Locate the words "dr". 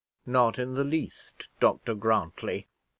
1.59-1.93